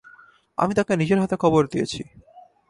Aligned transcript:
আমি 0.57 0.73
তাকে 0.73 0.93
নিজের 0.95 1.19
হাতে 1.19 1.35
কবর 1.39 1.63
দিয়েছি। 1.67 2.01